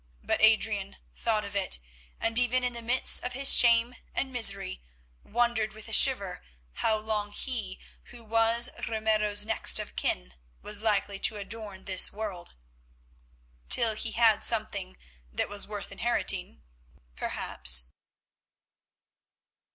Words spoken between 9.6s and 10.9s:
of kin was